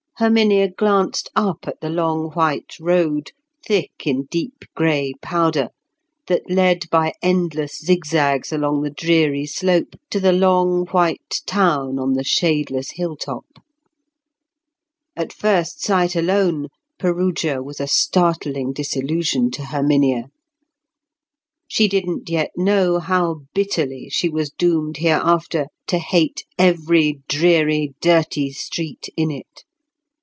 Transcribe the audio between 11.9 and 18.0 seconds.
on the shadeless hilltop. At first sight alone, Perugia was a